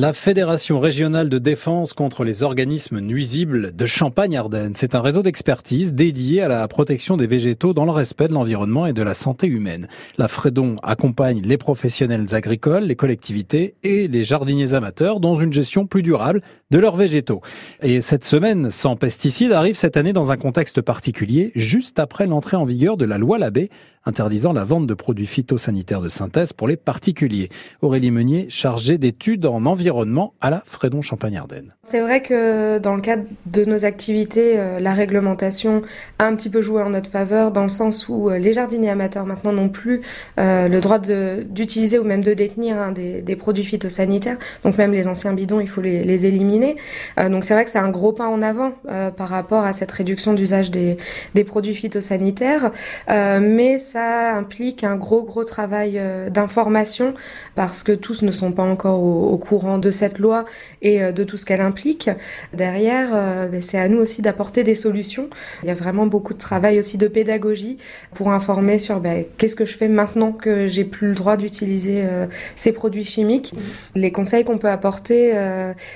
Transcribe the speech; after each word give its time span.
La 0.00 0.14
Fédération 0.14 0.80
régionale 0.80 1.28
de 1.28 1.36
défense 1.36 1.92
contre 1.92 2.24
les 2.24 2.42
organismes 2.42 3.00
nuisibles 3.00 3.76
de 3.76 3.84
Champagne-Ardenne, 3.84 4.72
c'est 4.74 4.94
un 4.94 5.02
réseau 5.02 5.22
d'expertise 5.22 5.92
dédié 5.92 6.40
à 6.40 6.48
la 6.48 6.66
protection 6.68 7.18
des 7.18 7.26
végétaux 7.26 7.74
dans 7.74 7.84
le 7.84 7.90
respect 7.90 8.26
de 8.26 8.32
l'environnement 8.32 8.86
et 8.86 8.94
de 8.94 9.02
la 9.02 9.12
santé 9.12 9.46
humaine. 9.46 9.88
La 10.16 10.26
Fredon 10.26 10.76
accompagne 10.82 11.42
les 11.44 11.58
professionnels 11.58 12.34
agricoles, 12.34 12.84
les 12.84 12.96
collectivités 12.96 13.74
et 13.82 14.08
les 14.08 14.24
jardiniers 14.24 14.72
amateurs 14.72 15.20
dans 15.20 15.34
une 15.34 15.52
gestion 15.52 15.86
plus 15.86 16.02
durable 16.02 16.40
de 16.70 16.78
leurs 16.78 16.96
végétaux. 16.96 17.42
Et 17.82 18.00
cette 18.00 18.24
semaine 18.24 18.70
sans 18.70 18.96
pesticides 18.96 19.52
arrive 19.52 19.76
cette 19.76 19.98
année 19.98 20.14
dans 20.14 20.32
un 20.32 20.38
contexte 20.38 20.80
particulier, 20.80 21.52
juste 21.56 21.98
après 21.98 22.26
l'entrée 22.26 22.56
en 22.56 22.64
vigueur 22.64 22.96
de 22.96 23.04
la 23.04 23.18
loi 23.18 23.36
Labbé 23.36 23.68
interdisant 24.06 24.52
la 24.52 24.64
vente 24.64 24.86
de 24.86 24.94
produits 24.94 25.26
phytosanitaires 25.26 26.00
de 26.00 26.08
synthèse 26.08 26.52
pour 26.52 26.68
les 26.68 26.76
particuliers. 26.76 27.50
Aurélie 27.82 28.10
Meunier, 28.10 28.46
chargée 28.48 28.96
d'études 28.96 29.44
en 29.46 29.66
environnement 29.66 30.32
à 30.40 30.50
la 30.50 30.62
Frédon 30.64 31.02
Champagne-Ardenne. 31.02 31.74
C'est 31.82 32.00
vrai 32.00 32.22
que 32.22 32.78
dans 32.78 32.94
le 32.94 33.02
cadre 33.02 33.24
de 33.46 33.64
nos 33.64 33.84
activités, 33.84 34.58
euh, 34.58 34.80
la 34.80 34.94
réglementation 34.94 35.82
a 36.18 36.26
un 36.26 36.34
petit 36.34 36.48
peu 36.48 36.62
joué 36.62 36.82
en 36.82 36.90
notre 36.90 37.10
faveur 37.10 37.50
dans 37.50 37.62
le 37.62 37.68
sens 37.68 38.08
où 38.08 38.30
euh, 38.30 38.38
les 38.38 38.52
jardiniers 38.52 38.90
amateurs 38.90 39.26
maintenant 39.26 39.52
n'ont 39.52 39.68
plus 39.68 40.00
euh, 40.38 40.68
le 40.68 40.80
droit 40.80 40.98
d'utiliser 40.98 41.98
ou 41.98 42.04
même 42.04 42.22
de 42.22 42.32
détenir 42.32 42.78
hein, 42.78 42.92
des, 42.92 43.36
produits 43.36 43.64
phytosanitaires. 43.64 44.38
Donc 44.64 44.76
même 44.76 44.92
les 44.92 45.08
anciens 45.08 45.32
bidons, 45.32 45.60
il 45.60 45.68
faut 45.68 45.80
les, 45.80 46.04
les 46.04 46.26
éliminer. 46.26 46.76
donc 47.16 47.44
c'est 47.44 47.54
vrai 47.54 47.64
que 47.64 47.70
c'est 47.70 47.78
un 47.78 47.90
gros 47.90 48.12
pas 48.12 48.28
en 48.28 48.42
avant 48.42 48.72
par 49.16 49.28
rapport 49.28 49.64
à 49.64 49.72
cette 49.72 49.90
réduction 49.90 50.34
d'usage 50.34 50.70
des, 50.70 50.98
des, 51.34 51.44
produits 51.44 51.74
phytosanitaires. 51.74 52.70
mais 53.08 53.78
ça 53.90 54.36
implique 54.36 54.84
un 54.84 54.94
gros 54.94 55.24
gros 55.24 55.42
travail 55.42 55.94
euh, 55.96 56.30
d'information 56.30 57.14
parce 57.56 57.82
que 57.82 57.90
tous 57.90 58.22
ne 58.22 58.30
sont 58.30 58.52
pas 58.52 58.62
encore 58.62 59.02
au, 59.02 59.36
courant 59.36 59.78
de 59.78 59.90
cette 59.90 60.20
loi 60.20 60.44
et 60.80 61.02
euh, 61.02 61.10
de 61.10 61.24
tout 61.24 61.36
ce 61.36 61.44
qu'elle 61.44 61.60
implique. 61.60 62.08
Derrière, 62.54 63.08
euh, 63.12 63.48
ben, 63.48 63.60
c'est 63.60 63.78
à 63.78 63.88
nous 63.88 63.98
aussi 63.98 64.22
d'apporter 64.22 64.62
des 64.62 64.76
solutions. 64.76 65.28
Il 65.64 65.68
y 65.68 65.72
a 65.72 65.74
vraiment 65.74 66.06
beaucoup 66.06 66.34
de 66.34 66.38
travail 66.38 66.78
aussi 66.78 66.98
de 66.98 67.08
pédagogie 67.08 67.78
pour 68.14 68.30
informer 68.30 68.78
sur 68.78 69.00
ben, 69.00 69.24
qu'est-ce 69.38 69.56
que 69.56 69.64
je 69.64 69.76
fais 69.76 69.88
maintenant 69.88 70.30
que 70.30 70.68
j'ai 70.68 70.84
plus 70.84 71.08
le 71.08 71.14
droit 71.14 71.36
d'utiliser 71.36 72.04
ces 72.54 72.72
produits 72.72 73.04
chimiques. 73.04 73.54
Les 73.96 74.12
conseils 74.12 74.44
qu'on 74.44 74.58
peut 74.58 74.68
apporter, 74.68 75.32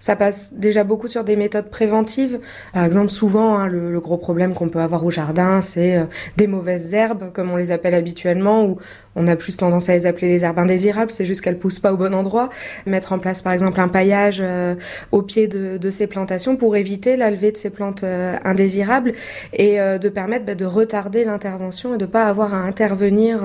ça 0.00 0.16
passe 0.16 0.54
déjà 0.54 0.84
beaucoup 0.84 1.08
sur 1.08 1.24
des 1.24 1.36
méthodes 1.36 1.70
préventives. 1.70 2.38
Par 2.74 2.84
exemple, 2.84 3.08
souvent, 3.08 3.58
hein, 3.58 3.66
le, 3.66 4.00
gros 4.00 4.16
problème 4.16 4.54
qu'on 4.54 4.68
peut 4.68 4.80
avoir 4.80 5.04
au 5.04 5.10
jardin, 5.10 5.60
c'est 5.60 6.06
des 6.36 6.46
mauvaises 6.46 6.92
herbes, 6.94 7.32
comme 7.32 7.50
on 7.50 7.56
les 7.56 7.70
appelle 7.70 7.77
habituellement, 7.86 8.64
où 8.64 8.78
on 9.18 9.26
a 9.26 9.36
plus 9.36 9.56
tendance 9.56 9.88
à 9.88 9.94
les 9.94 10.06
appeler 10.06 10.28
les 10.28 10.44
herbes 10.44 10.58
indésirables, 10.58 11.10
c'est 11.10 11.26
juste 11.26 11.40
qu'elles 11.40 11.58
poussent 11.58 11.80
pas 11.80 11.92
au 11.92 11.96
bon 11.96 12.14
endroit. 12.14 12.50
Mettre 12.86 13.12
en 13.12 13.18
place 13.18 13.42
par 13.42 13.52
exemple 13.52 13.80
un 13.80 13.88
paillage 13.88 14.38
euh, 14.40 14.76
au 15.10 15.22
pied 15.22 15.48
de, 15.48 15.90
ces 15.90 16.06
plantations 16.06 16.56
pour 16.56 16.76
éviter 16.76 17.16
la 17.16 17.30
levée 17.30 17.50
de 17.50 17.56
ces 17.56 17.70
plantes 17.70 18.04
euh, 18.04 18.36
indésirables 18.44 19.14
et 19.54 19.80
euh, 19.80 19.98
de 19.98 20.08
permettre 20.08 20.44
bah, 20.44 20.54
de 20.54 20.64
retarder 20.64 21.24
l'intervention 21.24 21.94
et 21.94 21.98
de 21.98 22.06
pas 22.06 22.26
avoir 22.26 22.54
à 22.54 22.58
intervenir 22.58 23.42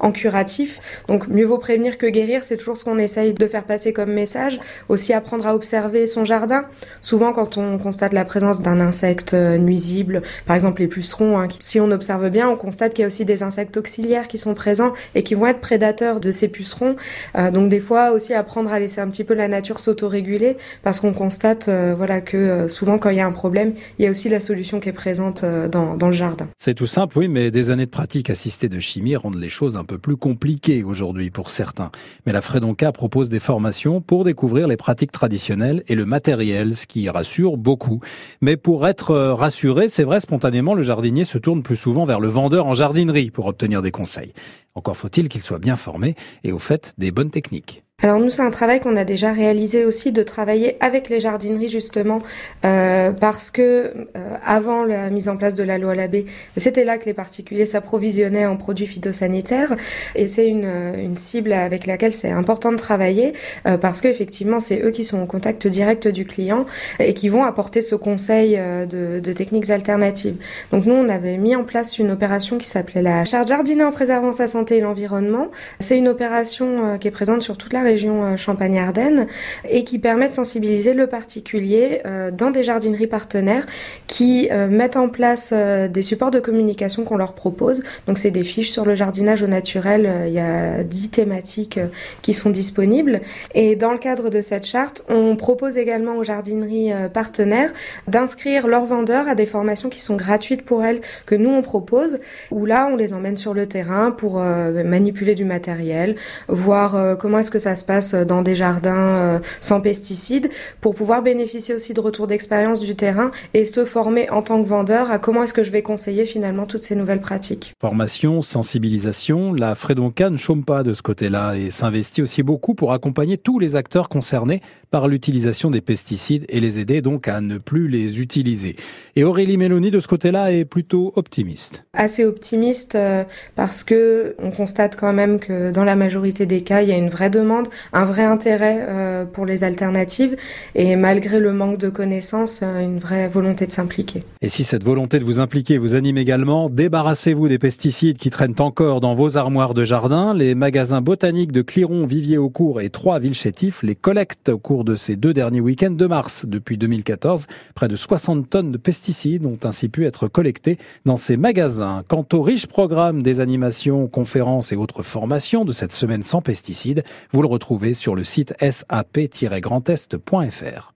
en 0.00 0.12
curatif. 0.12 0.80
Donc 1.08 1.28
mieux 1.28 1.44
vaut 1.44 1.58
prévenir 1.58 1.96
que 1.96 2.06
guérir, 2.06 2.44
c'est 2.44 2.56
toujours 2.56 2.76
ce 2.76 2.84
qu'on 2.84 2.98
essaye 2.98 3.32
de 3.32 3.46
faire 3.46 3.64
passer 3.64 3.92
comme 3.92 4.12
message. 4.12 4.60
Aussi 4.88 5.12
apprendre 5.12 5.46
à 5.46 5.54
observer 5.54 6.06
son 6.06 6.24
jardin. 6.24 6.64
Souvent 7.00 7.32
quand 7.32 7.56
on 7.56 7.78
constate 7.78 8.12
la 8.12 8.24
présence 8.24 8.60
d'un 8.60 8.80
insecte 8.80 9.34
nuisible, 9.34 10.22
par 10.46 10.56
exemple 10.56 10.82
les 10.82 10.88
pucerons, 10.88 11.38
hein, 11.38 11.48
si 11.60 11.80
on 11.80 11.90
observe 11.90 12.28
bien, 12.28 12.48
on 12.48 12.56
constate 12.56 12.92
qu'il 12.92 13.02
y 13.02 13.04
a 13.04 13.06
aussi 13.06 13.24
des 13.24 13.42
insectes 13.42 13.73
auxiliaires 13.76 14.28
qui 14.28 14.38
sont 14.38 14.54
présents 14.54 14.92
et 15.14 15.22
qui 15.22 15.34
vont 15.34 15.46
être 15.46 15.60
prédateurs 15.60 16.20
de 16.20 16.30
ces 16.30 16.48
pucerons. 16.48 16.96
Euh, 17.36 17.50
donc 17.50 17.68
des 17.68 17.80
fois 17.80 18.12
aussi 18.12 18.34
apprendre 18.34 18.72
à 18.72 18.78
laisser 18.78 19.00
un 19.00 19.08
petit 19.08 19.24
peu 19.24 19.34
la 19.34 19.48
nature 19.48 19.80
s'autoréguler 19.80 20.56
parce 20.82 21.00
qu'on 21.00 21.12
constate 21.12 21.68
euh, 21.68 21.94
voilà 21.96 22.20
que 22.20 22.36
euh, 22.36 22.68
souvent 22.68 22.98
quand 22.98 23.10
il 23.10 23.16
y 23.16 23.20
a 23.20 23.26
un 23.26 23.32
problème, 23.32 23.74
il 23.98 24.04
y 24.04 24.08
a 24.08 24.10
aussi 24.10 24.28
la 24.28 24.40
solution 24.40 24.80
qui 24.80 24.88
est 24.88 24.92
présente 24.92 25.44
dans, 25.44 25.96
dans 25.96 26.06
le 26.06 26.12
jardin. 26.12 26.48
C'est 26.58 26.74
tout 26.74 26.86
simple, 26.86 27.18
oui, 27.18 27.28
mais 27.28 27.50
des 27.50 27.70
années 27.70 27.86
de 27.86 27.90
pratique 27.90 28.30
assistée 28.30 28.68
de 28.68 28.80
chimie 28.80 29.16
rendent 29.16 29.40
les 29.40 29.48
choses 29.48 29.76
un 29.76 29.84
peu 29.84 29.98
plus 29.98 30.16
compliquées 30.16 30.82
aujourd'hui 30.82 31.30
pour 31.30 31.50
certains. 31.50 31.90
Mais 32.26 32.32
la 32.32 32.40
Fredonca 32.40 32.92
propose 32.92 33.28
des 33.28 33.40
formations 33.40 34.00
pour 34.00 34.24
découvrir 34.24 34.68
les 34.68 34.76
pratiques 34.76 35.12
traditionnelles 35.12 35.82
et 35.88 35.94
le 35.94 36.04
matériel, 36.04 36.76
ce 36.76 36.86
qui 36.86 37.08
rassure 37.08 37.56
beaucoup. 37.56 38.00
Mais 38.40 38.56
pour 38.56 38.86
être 38.86 39.14
rassuré, 39.14 39.88
c'est 39.88 40.04
vrai, 40.04 40.20
spontanément, 40.20 40.74
le 40.74 40.82
jardinier 40.82 41.24
se 41.24 41.38
tourne 41.38 41.62
plus 41.62 41.76
souvent 41.76 42.04
vers 42.04 42.20
le 42.20 42.28
vendeur 42.28 42.66
en 42.66 42.74
jardinerie 42.74 43.30
pour 43.30 43.46
obtenir 43.46 43.63
des 43.82 43.90
conseils. 43.90 44.32
Encore 44.74 44.96
faut-il 44.96 45.28
qu'il 45.28 45.42
soit 45.42 45.58
bien 45.58 45.76
formé 45.76 46.16
et 46.42 46.52
au 46.52 46.58
fait 46.58 46.94
des 46.98 47.10
bonnes 47.10 47.30
techniques. 47.30 47.83
Alors 48.04 48.18
nous, 48.18 48.28
c'est 48.28 48.42
un 48.42 48.50
travail 48.50 48.80
qu'on 48.80 48.96
a 48.96 49.04
déjà 49.04 49.32
réalisé 49.32 49.86
aussi 49.86 50.12
de 50.12 50.22
travailler 50.22 50.76
avec 50.80 51.08
les 51.08 51.20
jardineries 51.20 51.70
justement 51.70 52.20
euh, 52.66 53.12
parce 53.12 53.50
que 53.50 53.62
euh, 53.62 54.36
avant 54.44 54.84
la 54.84 55.08
mise 55.08 55.30
en 55.30 55.38
place 55.38 55.54
de 55.54 55.62
la 55.62 55.78
loi 55.78 55.94
Labbé, 55.94 56.26
c'était 56.58 56.84
là 56.84 56.98
que 56.98 57.06
les 57.06 57.14
particuliers 57.14 57.64
s'approvisionnaient 57.64 58.44
en 58.44 58.58
produits 58.58 58.86
phytosanitaires 58.86 59.74
et 60.14 60.26
c'est 60.26 60.46
une, 60.46 60.68
une, 61.02 61.16
cible 61.16 61.54
avec 61.54 61.86
laquelle 61.86 62.12
c'est 62.12 62.30
important 62.30 62.72
de 62.72 62.76
travailler 62.76 63.32
euh, 63.66 63.78
parce 63.78 64.02
que 64.02 64.08
effectivement 64.08 64.60
c'est 64.60 64.82
eux 64.82 64.90
qui 64.90 65.02
sont 65.02 65.22
au 65.22 65.26
contact 65.26 65.66
direct 65.66 66.06
du 66.06 66.26
client 66.26 66.66
et 66.98 67.14
qui 67.14 67.30
vont 67.30 67.44
apporter 67.44 67.80
ce 67.80 67.94
conseil 67.94 68.56
euh, 68.58 68.84
de, 68.84 69.18
de, 69.18 69.32
techniques 69.32 69.70
alternatives. 69.70 70.36
Donc 70.72 70.84
nous, 70.84 70.92
on 70.92 71.08
avait 71.08 71.38
mis 71.38 71.56
en 71.56 71.64
place 71.64 71.98
une 71.98 72.10
opération 72.10 72.58
qui 72.58 72.66
s'appelait 72.66 73.00
la 73.00 73.24
charte 73.24 73.48
jardiner 73.48 73.84
en 73.84 73.92
préservant 73.92 74.32
sa 74.32 74.46
santé 74.46 74.76
et 74.76 74.80
l'environnement. 74.82 75.48
C'est 75.80 75.96
une 75.96 76.08
opération 76.08 76.84
euh, 76.84 76.98
qui 76.98 77.08
est 77.08 77.10
présente 77.10 77.40
sur 77.40 77.56
toute 77.56 77.72
la 77.72 77.80
région 77.80 77.93
euh, 78.04 78.36
Champagne-Ardenne 78.36 79.26
et 79.68 79.84
qui 79.84 79.98
permet 79.98 80.28
de 80.28 80.32
sensibiliser 80.32 80.94
le 80.94 81.06
particulier 81.06 82.00
euh, 82.04 82.30
dans 82.30 82.50
des 82.50 82.62
jardineries 82.62 83.06
partenaires 83.06 83.64
qui 84.06 84.48
euh, 84.50 84.68
mettent 84.68 84.96
en 84.96 85.08
place 85.08 85.52
des 85.52 86.02
supports 86.02 86.30
de 86.30 86.40
communication 86.40 87.04
qu'on 87.04 87.16
leur 87.16 87.34
propose. 87.34 87.82
Donc 88.06 88.18
c'est 88.18 88.30
des 88.30 88.44
fiches 88.44 88.70
sur 88.70 88.84
le 88.84 88.94
jardinage 88.94 89.42
au 89.42 89.46
naturel, 89.46 90.10
il 90.26 90.32
y 90.32 90.38
a 90.38 90.82
dix 90.82 91.10
thématiques 91.10 91.78
qui 92.22 92.32
sont 92.32 92.50
disponibles 92.50 93.20
et 93.54 93.76
dans 93.76 93.92
le 93.92 93.98
cadre 93.98 94.30
de 94.30 94.40
cette 94.40 94.66
charte, 94.66 95.04
on 95.08 95.36
propose 95.36 95.78
également 95.78 96.16
aux 96.16 96.24
jardineries 96.24 96.90
partenaires 97.12 97.72
d'inscrire 98.08 98.66
leurs 98.66 98.86
vendeurs 98.86 99.28
à 99.28 99.34
des 99.34 99.46
formations 99.46 99.88
qui 99.88 100.00
sont 100.00 100.16
gratuites 100.16 100.62
pour 100.62 100.84
elles 100.84 101.00
que 101.26 101.34
nous 101.34 101.50
on 101.50 101.62
propose 101.62 102.18
où 102.50 102.66
là 102.66 102.88
on 102.90 102.96
les 102.96 103.12
emmène 103.12 103.36
sur 103.36 103.54
le 103.54 103.66
terrain 103.66 104.10
pour 104.10 104.38
manipuler 104.40 105.34
du 105.34 105.44
matériel, 105.44 106.16
voir 106.48 107.16
comment 107.18 107.38
est-ce 107.38 107.50
que 107.50 107.58
ça 107.58 107.74
se 107.74 107.83
passe 107.84 108.14
dans 108.14 108.42
des 108.42 108.54
jardins 108.54 108.94
euh, 108.94 109.38
sans 109.60 109.80
pesticides 109.80 110.50
pour 110.80 110.94
pouvoir 110.94 111.22
bénéficier 111.22 111.74
aussi 111.74 111.94
de 111.94 112.00
retours 112.00 112.26
d'expérience 112.26 112.80
du 112.80 112.94
terrain 112.94 113.30
et 113.52 113.64
se 113.64 113.84
former 113.84 114.30
en 114.30 114.42
tant 114.42 114.62
que 114.62 114.68
vendeur 114.68 115.10
à 115.10 115.18
comment 115.18 115.42
est-ce 115.42 115.54
que 115.54 115.62
je 115.62 115.70
vais 115.70 115.82
conseiller 115.82 116.26
finalement 116.26 116.66
toutes 116.66 116.82
ces 116.82 116.96
nouvelles 116.96 117.20
pratiques? 117.20 117.74
Formation, 117.80 118.42
sensibilisation, 118.42 119.52
la 119.52 119.74
Fredonca 119.74 120.30
ne 120.30 120.36
chôme 120.36 120.64
pas 120.64 120.82
de 120.82 120.92
ce 120.92 121.02
côté-là 121.02 121.54
et 121.54 121.70
s'investit 121.70 122.22
aussi 122.22 122.42
beaucoup 122.42 122.74
pour 122.74 122.92
accompagner 122.92 123.38
tous 123.38 123.58
les 123.58 123.76
acteurs 123.76 124.08
concernés 124.08 124.62
par 124.90 125.08
l'utilisation 125.08 125.70
des 125.70 125.80
pesticides 125.80 126.44
et 126.48 126.60
les 126.60 126.78
aider 126.78 127.02
donc 127.02 127.26
à 127.26 127.40
ne 127.40 127.58
plus 127.58 127.88
les 127.88 128.20
utiliser. 128.20 128.76
Et 129.16 129.24
Aurélie 129.24 129.56
Mélanie 129.56 129.90
de 129.90 130.00
ce 130.00 130.06
côté-là 130.06 130.52
est 130.52 130.64
plutôt 130.64 131.12
optimiste. 131.16 131.84
Assez 131.94 132.24
optimiste 132.24 132.94
euh, 132.94 133.24
parce 133.56 133.82
que 133.82 134.36
on 134.38 134.50
constate 134.50 134.96
quand 134.96 135.12
même 135.12 135.40
que 135.40 135.72
dans 135.72 135.84
la 135.84 135.96
majorité 135.96 136.46
des 136.46 136.60
cas, 136.60 136.82
il 136.82 136.88
y 136.88 136.92
a 136.92 136.96
une 136.96 137.08
vraie 137.08 137.30
demande, 137.30 137.63
un 137.92 138.04
vrai 138.04 138.24
intérêt 138.24 138.86
euh, 138.88 139.24
pour 139.24 139.46
les 139.46 139.64
alternatives 139.64 140.36
et 140.74 140.96
malgré 140.96 141.40
le 141.40 141.52
manque 141.52 141.78
de 141.78 141.88
connaissances, 141.88 142.60
euh, 142.62 142.80
une 142.80 142.98
vraie 142.98 143.28
volonté 143.28 143.66
de 143.66 143.72
s'impliquer. 143.72 144.20
Et 144.42 144.48
si 144.48 144.64
cette 144.64 144.84
volonté 144.84 145.18
de 145.18 145.24
vous 145.24 145.40
impliquer 145.40 145.78
vous 145.78 145.94
anime 145.94 146.18
également, 146.18 146.68
débarrassez-vous 146.68 147.48
des 147.48 147.58
pesticides 147.58 148.18
qui 148.18 148.30
traînent 148.30 148.54
encore 148.58 149.00
dans 149.00 149.14
vos 149.14 149.36
armoires 149.36 149.74
de 149.74 149.84
jardin. 149.84 150.34
Les 150.34 150.54
magasins 150.54 151.00
botaniques 151.00 151.52
de 151.52 151.62
Cliron, 151.62 152.06
Vivier 152.06 152.38
au 152.38 152.50
cours 152.50 152.80
et 152.80 152.90
trois 152.90 153.18
villes 153.18 153.34
chétifs 153.34 153.82
les 153.82 153.94
collectent 153.94 154.50
au 154.50 154.58
cours 154.58 154.84
de 154.84 154.96
ces 154.96 155.16
deux 155.16 155.32
derniers 155.32 155.60
week-ends 155.60 155.90
de 155.90 156.06
mars. 156.06 156.46
Depuis 156.46 156.76
2014, 156.76 157.46
près 157.74 157.88
de 157.88 157.96
60 157.96 158.48
tonnes 158.48 158.72
de 158.72 158.78
pesticides 158.78 159.46
ont 159.46 159.58
ainsi 159.64 159.88
pu 159.88 160.06
être 160.06 160.28
collectées 160.28 160.78
dans 161.04 161.16
ces 161.16 161.36
magasins. 161.36 162.04
Quant 162.08 162.26
au 162.32 162.42
riche 162.42 162.66
programme 162.66 163.22
des 163.22 163.40
animations, 163.40 164.06
conférences 164.06 164.72
et 164.72 164.76
autres 164.76 165.02
formations 165.02 165.64
de 165.64 165.72
cette 165.72 165.92
semaine 165.92 166.22
sans 166.22 166.42
pesticides, 166.42 167.04
vous 167.32 167.42
le 167.42 167.48
retrouvez 167.54 167.94
sur 167.94 168.16
le 168.16 168.24
site 168.24 168.52
sap-grandest.fr. 168.60 170.92